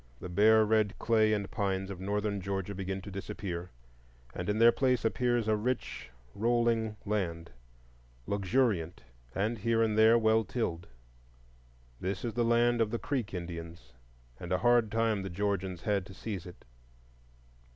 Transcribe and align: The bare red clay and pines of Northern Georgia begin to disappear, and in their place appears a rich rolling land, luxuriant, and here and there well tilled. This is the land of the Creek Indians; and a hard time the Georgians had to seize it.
The 0.19 0.29
bare 0.29 0.65
red 0.65 0.97
clay 0.97 1.31
and 1.31 1.51
pines 1.51 1.91
of 1.91 1.99
Northern 1.99 2.41
Georgia 2.41 2.73
begin 2.73 3.03
to 3.03 3.11
disappear, 3.11 3.69
and 4.33 4.49
in 4.49 4.57
their 4.57 4.71
place 4.71 5.05
appears 5.05 5.47
a 5.47 5.55
rich 5.55 6.09
rolling 6.33 6.97
land, 7.05 7.51
luxuriant, 8.25 9.03
and 9.35 9.59
here 9.59 9.83
and 9.83 9.95
there 9.95 10.17
well 10.17 10.43
tilled. 10.43 10.87
This 11.99 12.25
is 12.25 12.33
the 12.33 12.43
land 12.43 12.81
of 12.81 12.89
the 12.89 12.97
Creek 12.97 13.31
Indians; 13.35 13.93
and 14.39 14.51
a 14.51 14.57
hard 14.57 14.91
time 14.91 15.21
the 15.21 15.29
Georgians 15.29 15.83
had 15.83 16.07
to 16.07 16.15
seize 16.15 16.47
it. 16.47 16.65